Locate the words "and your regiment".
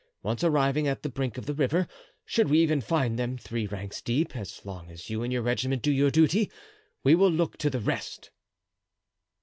5.21-5.83